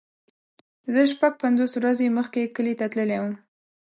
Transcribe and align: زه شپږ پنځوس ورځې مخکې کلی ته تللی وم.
زه 0.93 1.01
شپږ 1.13 1.33
پنځوس 1.43 1.71
ورځې 1.77 2.15
مخکې 2.17 2.41
کلی 2.55 2.73
ته 2.79 2.85
تللی 2.91 3.17
وم. 3.21 3.33